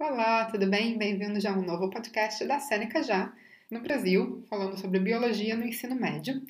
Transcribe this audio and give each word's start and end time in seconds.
Olá, 0.00 0.46
tudo 0.46 0.66
bem? 0.66 0.96
Bem-vindos 0.96 1.44
a 1.44 1.52
um 1.52 1.60
novo 1.60 1.90
podcast 1.90 2.42
da 2.46 2.58
Sêneca 2.58 3.02
Já, 3.02 3.30
no 3.70 3.80
Brasil, 3.80 4.42
falando 4.48 4.74
sobre 4.78 4.98
biologia 4.98 5.54
no 5.54 5.66
ensino 5.66 5.94
médio. 5.94 6.40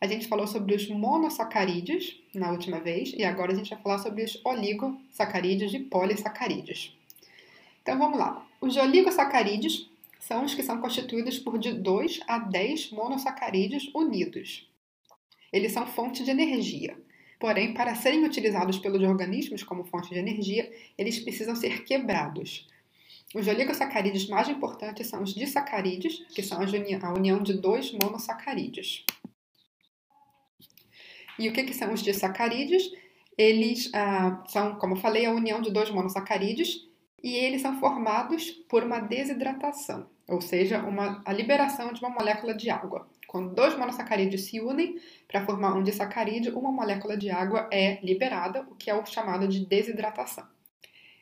A 0.00 0.08
gente 0.08 0.26
falou 0.26 0.44
sobre 0.48 0.74
os 0.74 0.88
monossacarídeos 0.88 2.20
na 2.34 2.50
última 2.50 2.80
vez 2.80 3.14
e 3.16 3.22
agora 3.22 3.52
a 3.52 3.54
gente 3.54 3.70
vai 3.70 3.80
falar 3.80 3.98
sobre 3.98 4.24
os 4.24 4.44
oligosacarídeos 4.44 5.72
e 5.72 5.78
polissacarídeos. 5.78 6.98
Então 7.80 7.96
vamos 7.96 8.18
lá. 8.18 8.44
Os 8.60 8.76
oligosacarídeos 8.76 9.88
são 10.18 10.44
os 10.44 10.52
que 10.52 10.64
são 10.64 10.80
constituídos 10.80 11.38
por 11.38 11.60
de 11.60 11.74
2 11.74 12.22
a 12.26 12.40
10 12.40 12.90
monossacarídeos 12.90 13.88
unidos. 13.94 14.68
Eles 15.52 15.70
são 15.70 15.86
fonte 15.86 16.24
de 16.24 16.32
energia. 16.32 16.98
Porém, 17.38 17.72
para 17.72 17.94
serem 17.94 18.24
utilizados 18.24 18.80
pelos 18.80 19.02
organismos 19.02 19.62
como 19.62 19.84
fonte 19.84 20.08
de 20.08 20.18
energia, 20.18 20.68
eles 20.98 21.20
precisam 21.20 21.54
ser 21.54 21.84
quebrados. 21.84 22.66
Os 23.36 23.46
oligosacarídeos 23.48 24.28
mais 24.28 24.48
importantes 24.48 25.08
são 25.08 25.22
os 25.22 25.34
disacarídeos, 25.34 26.24
que 26.34 26.42
são 26.42 26.58
a 26.58 27.12
união 27.12 27.42
de 27.42 27.52
dois 27.52 27.92
monossacarídeos. 27.92 29.04
E 31.38 31.46
o 31.46 31.52
que, 31.52 31.64
que 31.64 31.74
são 31.74 31.92
os 31.92 32.02
disacarídeos? 32.02 32.90
Eles 33.36 33.90
ah, 33.92 34.42
são, 34.46 34.76
como 34.76 34.94
eu 34.94 35.00
falei, 35.00 35.26
a 35.26 35.32
união 35.32 35.60
de 35.60 35.70
dois 35.70 35.90
monossacarídeos 35.90 36.88
e 37.22 37.34
eles 37.34 37.60
são 37.60 37.78
formados 37.78 38.52
por 38.70 38.82
uma 38.82 39.00
desidratação, 39.00 40.06
ou 40.26 40.40
seja, 40.40 40.78
uma, 40.78 41.22
a 41.26 41.32
liberação 41.34 41.92
de 41.92 42.00
uma 42.00 42.08
molécula 42.08 42.54
de 42.54 42.70
água. 42.70 43.06
Quando 43.26 43.54
dois 43.54 43.76
monossacarídeos 43.76 44.46
se 44.46 44.62
unem 44.62 44.98
para 45.28 45.44
formar 45.44 45.74
um 45.74 45.82
disacarídeo, 45.82 46.58
uma 46.58 46.72
molécula 46.72 47.18
de 47.18 47.28
água 47.28 47.68
é 47.70 48.00
liberada, 48.02 48.62
o 48.70 48.74
que 48.74 48.88
é 48.88 48.94
o 48.94 49.04
chamado 49.04 49.46
de 49.46 49.66
desidratação. 49.66 50.55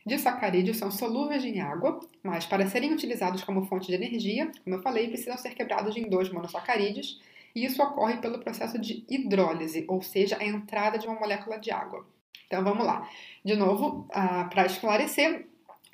Disacarídeos 0.06 0.76
são 0.76 0.90
solúveis 0.90 1.44
em 1.44 1.60
água, 1.60 1.98
mas 2.22 2.44
para 2.44 2.66
serem 2.66 2.92
utilizados 2.92 3.42
como 3.42 3.64
fonte 3.64 3.86
de 3.86 3.94
energia, 3.94 4.50
como 4.62 4.76
eu 4.76 4.82
falei, 4.82 5.08
precisam 5.08 5.38
ser 5.38 5.54
quebrados 5.54 5.96
em 5.96 6.08
dois 6.08 6.30
monossacarídeos, 6.30 7.20
e 7.54 7.64
isso 7.64 7.82
ocorre 7.82 8.18
pelo 8.18 8.38
processo 8.38 8.78
de 8.78 9.04
hidrólise, 9.08 9.84
ou 9.88 10.02
seja, 10.02 10.36
a 10.38 10.44
entrada 10.44 10.98
de 10.98 11.06
uma 11.06 11.18
molécula 11.18 11.58
de 11.58 11.70
água. 11.70 12.04
Então 12.46 12.62
vamos 12.62 12.84
lá. 12.84 13.08
De 13.42 13.56
novo, 13.56 14.06
ah, 14.12 14.44
para 14.44 14.66
esclarecer, 14.66 15.46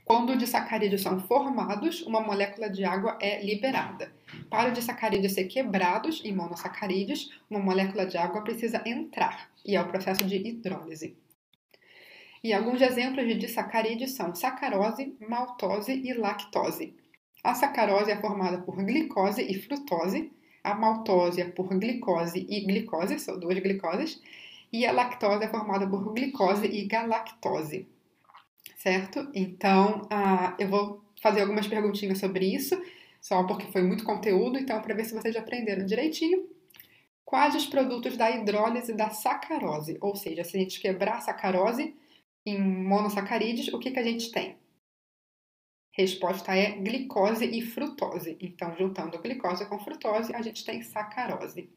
quando 0.05 0.37
disacarídeos 0.37 1.03
são 1.03 1.21
formados, 1.21 2.03
uma 2.03 2.21
molécula 2.21 2.69
de 2.69 2.85
água 2.85 3.17
é 3.21 3.45
liberada. 3.45 4.13
Para 4.51 4.71
os 4.71 4.75
disacarídeos 4.75 5.35
ser 5.35 5.45
quebrados 5.45 6.21
em 6.25 6.35
monossacarídeos, 6.35 7.31
uma 7.49 7.61
molécula 7.61 8.05
de 8.05 8.19
água 8.19 8.43
precisa 8.43 8.83
entrar, 8.85 9.49
e 9.65 9.77
é 9.77 9.81
o 9.81 9.87
processo 9.87 10.25
de 10.25 10.37
hidrólise. 10.37 11.17
E 12.43 12.53
alguns 12.53 12.81
exemplos 12.81 13.27
de 13.27 13.35
disacarídeos 13.35 14.13
são 14.13 14.35
sacarose, 14.35 15.15
maltose 15.29 15.93
e 15.93 16.13
lactose. 16.15 16.95
A 17.45 17.55
sacarose 17.55 18.11
é 18.11 18.21
formada 18.21 18.59
por 18.59 18.77
glicose 18.77 19.43
e 19.43 19.61
frutose, 19.61 20.31
a 20.63 20.75
maltose 20.75 21.41
é 21.41 21.45
por 21.45 21.69
glicose 21.69 22.47
e 22.49 22.61
glicose, 22.61 23.19
são 23.19 23.39
duas 23.39 23.59
glicoses, 23.59 24.21
e 24.73 24.87
a 24.87 24.93
lactose 24.93 25.45
é 25.45 25.49
formada 25.49 25.87
por 25.87 26.13
glicose 26.13 26.67
e 26.67 26.87
galactose. 26.87 27.87
Certo? 28.77 29.29
Então, 29.35 30.03
uh, 30.05 30.55
eu 30.59 30.69
vou 30.69 31.03
fazer 31.21 31.43
algumas 31.43 31.67
perguntinhas 31.67 32.19
sobre 32.19 32.47
isso, 32.47 32.81
só 33.21 33.43
porque 33.45 33.71
foi 33.71 33.83
muito 33.83 34.05
conteúdo, 34.05 34.59
então, 34.59 34.81
para 34.81 34.95
ver 34.95 35.05
se 35.05 35.15
vocês 35.15 35.37
aprenderam 35.37 35.85
direitinho. 35.85 36.47
Quais 37.25 37.55
os 37.55 37.67
produtos 37.67 38.17
da 38.17 38.31
hidrólise 38.31 38.93
da 38.93 39.11
sacarose? 39.11 39.97
Ou 40.01 40.17
seja, 40.17 40.43
se 40.43 40.57
a 40.57 40.61
gente 40.61 40.81
quebrar 40.81 41.17
a 41.17 41.21
sacarose, 41.21 41.95
em 42.45 42.59
monossacarídeos, 42.59 43.69
o 43.69 43.79
que, 43.79 43.91
que 43.91 43.99
a 43.99 44.05
gente 44.05 44.31
tem? 44.31 44.59
Resposta 45.93 46.55
é 46.55 46.73
glicose 46.73 47.45
e 47.45 47.61
frutose. 47.63 48.37
Então, 48.41 48.75
juntando 48.77 49.21
glicose 49.21 49.67
com 49.67 49.79
frutose, 49.79 50.35
a 50.35 50.41
gente 50.41 50.65
tem 50.65 50.83
sacarose. 50.83 51.69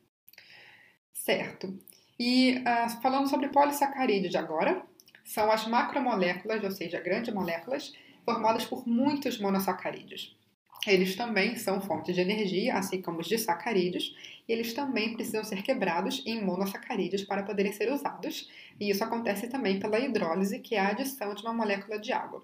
Certo. 1.11 1.77
E 2.19 2.59
uh, 2.59 3.01
falando 3.01 3.27
sobre 3.27 3.49
polissacarídeos 3.49 4.35
agora, 4.35 4.85
são 5.23 5.51
as 5.51 5.67
macromoléculas, 5.67 6.63
ou 6.63 6.71
seja, 6.71 6.99
grandes 6.99 7.33
moléculas, 7.33 7.93
formadas 8.23 8.65
por 8.65 8.87
muitos 8.87 9.39
monossacarídeos. 9.39 10.37
Eles 10.85 11.15
também 11.15 11.55
são 11.55 11.79
fontes 11.79 12.13
de 12.13 12.21
energia, 12.21 12.75
assim 12.75 13.01
como 13.01 13.19
os 13.19 13.27
disacarídeos, 13.27 14.15
e 14.47 14.51
eles 14.51 14.73
também 14.73 15.13
precisam 15.13 15.43
ser 15.43 15.63
quebrados 15.63 16.21
em 16.25 16.43
monossacarídeos 16.43 17.23
para 17.23 17.43
poderem 17.43 17.71
ser 17.71 17.91
usados, 17.91 18.49
e 18.79 18.89
isso 18.89 19.03
acontece 19.03 19.47
também 19.47 19.79
pela 19.79 19.99
hidrólise, 19.99 20.59
que 20.59 20.75
é 20.75 20.79
a 20.79 20.89
adição 20.89 21.33
de 21.33 21.41
uma 21.41 21.53
molécula 21.53 21.97
de 21.97 22.11
água. 22.11 22.43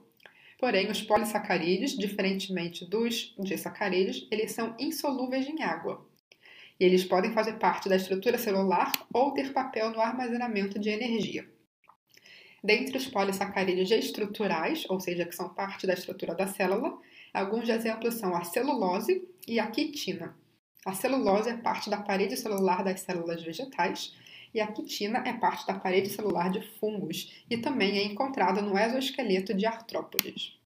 Porém, 0.57 0.89
os 0.89 1.01
polissacarídeos, 1.01 1.97
diferentemente 1.97 2.85
dos 2.85 3.33
disacarídeos, 3.39 4.27
eles 4.31 4.51
são 4.51 4.75
insolúveis 4.79 5.47
em 5.47 5.61
água. 5.63 6.05
E 6.79 6.85
eles 6.85 7.03
podem 7.03 7.31
fazer 7.33 7.53
parte 7.53 7.89
da 7.89 7.95
estrutura 7.97 8.37
celular 8.37 8.91
ou 9.13 9.33
ter 9.33 9.51
papel 9.51 9.89
no 9.91 9.99
armazenamento 9.99 10.79
de 10.79 10.89
energia. 10.89 11.49
Dentre 12.61 12.97
os 12.97 13.07
polissacarídeos 13.07 13.89
estruturais, 13.91 14.85
ou 14.89 14.99
seja, 14.99 15.25
que 15.25 15.35
são 15.35 15.49
parte 15.49 15.87
da 15.87 15.93
estrutura 15.93 16.35
da 16.35 16.47
célula, 16.47 16.97
Alguns 17.33 17.69
exemplos 17.69 18.15
são 18.15 18.35
a 18.35 18.43
celulose 18.43 19.27
e 19.47 19.59
a 19.59 19.67
quitina. 19.67 20.35
A 20.85 20.93
celulose 20.93 21.49
é 21.49 21.57
parte 21.57 21.89
da 21.89 21.97
parede 21.97 22.37
celular 22.37 22.83
das 22.83 23.01
células 23.01 23.43
vegetais 23.43 24.15
e 24.53 24.59
a 24.59 24.67
quitina 24.67 25.19
é 25.25 25.33
parte 25.33 25.67
da 25.67 25.73
parede 25.73 26.09
celular 26.09 26.49
de 26.49 26.61
fungos 26.79 27.43
e 27.49 27.57
também 27.57 27.97
é 27.97 28.03
encontrada 28.03 28.61
no 28.61 28.77
exoesqueleto 28.77 29.53
de 29.53 29.65
artrópodes. 29.65 30.57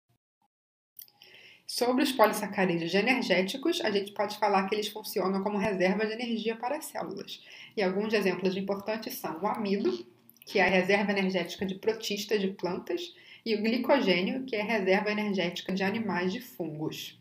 Sobre 1.66 2.02
os 2.02 2.12
polissacarídeos 2.12 2.92
energéticos, 2.92 3.80
a 3.80 3.90
gente 3.90 4.12
pode 4.12 4.38
falar 4.38 4.68
que 4.68 4.74
eles 4.74 4.88
funcionam 4.88 5.42
como 5.42 5.56
reserva 5.56 6.06
de 6.06 6.12
energia 6.12 6.54
para 6.54 6.76
as 6.76 6.84
células. 6.84 7.42
E 7.74 7.82
alguns 7.82 8.12
exemplos 8.12 8.54
importantes 8.56 9.14
são 9.14 9.40
o 9.40 9.46
amido, 9.46 10.06
que 10.44 10.58
é 10.58 10.64
a 10.64 10.70
reserva 10.70 11.12
energética 11.12 11.64
de 11.64 11.76
protistas 11.76 12.42
de 12.42 12.48
plantas, 12.48 13.14
e 13.44 13.54
o 13.54 13.62
glicogênio, 13.62 14.44
que 14.44 14.54
é 14.54 14.62
reserva 14.62 15.10
energética 15.10 15.72
de 15.72 15.82
animais 15.82 16.32
de 16.32 16.40
fungos. 16.40 17.18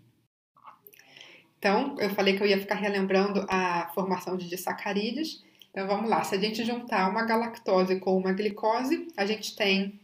Então, 1.58 1.96
eu 2.00 2.10
falei 2.10 2.36
que 2.36 2.44
eu 2.44 2.48
ia 2.48 2.60
ficar 2.60 2.76
relembrando 2.76 3.46
a 3.48 3.90
formação 3.94 4.36
de 4.36 4.50
disacarídeos. 4.50 5.44
Então, 5.70 5.88
vamos 5.88 6.10
lá. 6.10 6.24
Se 6.24 6.36
a 6.36 6.40
gente 6.40 6.64
juntar 6.66 7.10
uma 7.10 7.24
galactose 7.24 8.00
com 8.00 8.18
uma 8.18 8.34
glicose, 8.34 9.08
a 9.16 9.26
gente 9.26 9.56
tem 9.56 10.00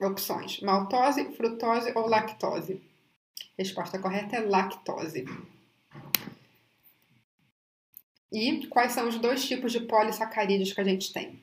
opções: 0.00 0.60
maltose, 0.60 1.32
frutose 1.36 1.92
ou 1.94 2.06
lactose. 2.06 2.80
Resposta 3.58 3.98
correta 3.98 4.36
é 4.36 4.40
lactose. 4.40 5.24
E 8.32 8.66
quais 8.66 8.92
são 8.92 9.08
os 9.08 9.18
dois 9.18 9.46
tipos 9.46 9.70
de 9.70 9.80
polissacarídeos 9.80 10.72
que 10.72 10.80
a 10.80 10.84
gente 10.84 11.12
tem? 11.12 11.38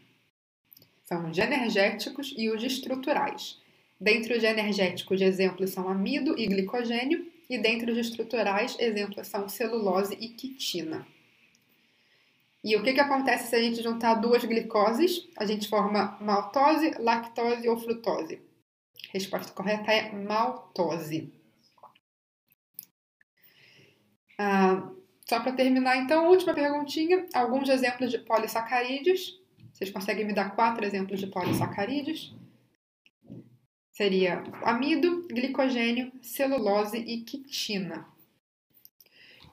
São 1.03 1.29
os 1.29 1.37
energéticos 1.37 2.33
e 2.37 2.49
os 2.49 2.63
estruturais. 2.63 3.60
Dentre 4.01 4.35
os 4.35 4.43
energéticos, 4.43 5.21
exemplos 5.21 5.69
são 5.69 5.87
amido 5.87 6.35
e 6.35 6.47
glicogênio, 6.47 7.31
e 7.47 7.59
dentre 7.59 7.91
os 7.91 7.97
estruturais, 7.99 8.75
exemplos 8.79 9.27
são 9.27 9.47
celulose 9.47 10.17
e 10.19 10.29
quitina. 10.29 11.05
E 12.63 12.75
o 12.75 12.81
que, 12.81 12.93
que 12.93 12.99
acontece 12.99 13.49
se 13.49 13.55
a 13.55 13.61
gente 13.61 13.83
juntar 13.83 14.15
duas 14.15 14.43
glicoses? 14.43 15.29
A 15.37 15.45
gente 15.45 15.69
forma 15.69 16.17
maltose, 16.19 16.95
lactose 16.97 17.69
ou 17.69 17.77
frutose. 17.77 18.41
Resposta 19.11 19.53
correta 19.53 19.91
é 19.91 20.11
maltose. 20.11 21.31
Ah, 24.35 24.89
só 25.29 25.39
para 25.41 25.51
terminar, 25.51 25.97
então, 25.97 26.27
última 26.27 26.55
perguntinha. 26.55 27.27
Alguns 27.35 27.69
exemplos 27.69 28.09
de 28.09 28.17
polissacarídeos. 28.17 29.39
Vocês 29.71 29.91
conseguem 29.91 30.25
me 30.25 30.33
dar 30.33 30.55
quatro 30.55 30.83
exemplos 30.83 31.19
de 31.19 31.27
polissacarídeos? 31.27 32.40
Seria 33.91 34.43
amido, 34.63 35.27
glicogênio, 35.27 36.11
celulose 36.21 36.97
e 36.97 37.21
quitina. 37.21 38.07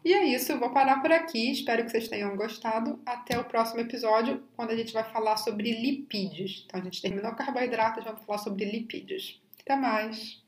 E 0.05 0.15
é 0.15 0.25
isso, 0.25 0.53
eu 0.53 0.59
vou 0.59 0.71
parar 0.71 1.03
por 1.03 1.13
aqui. 1.13 1.51
Espero 1.51 1.85
que 1.85 1.91
vocês 1.91 2.09
tenham 2.09 2.37
gostado. 2.37 3.01
Até 3.05 3.39
o 3.39 3.45
próximo 3.45 3.81
episódio, 3.81 4.43
quando 4.55 4.71
a 4.71 4.77
gente 4.77 4.93
vai 4.93 5.05
falar 5.05 5.37
sobre 5.37 5.73
lipídios. 5.73 6.65
Então, 6.67 6.81
a 6.81 6.85
gente 6.85 7.03
terminou 7.03 7.35
carboidratos, 7.35 8.05
vamos 8.05 8.25
falar 8.25 8.39
sobre 8.39 8.65
lipídios. 8.65 9.43
Até 9.61 9.77
mais! 9.77 10.48